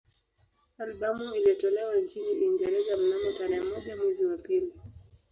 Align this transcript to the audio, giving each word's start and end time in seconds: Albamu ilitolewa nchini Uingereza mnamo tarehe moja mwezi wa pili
Albamu 0.77 1.35
ilitolewa 1.35 1.95
nchini 1.95 2.27
Uingereza 2.27 2.97
mnamo 2.97 3.31
tarehe 3.37 3.61
moja 3.61 3.95
mwezi 3.97 4.25
wa 4.25 4.37
pili 4.37 4.73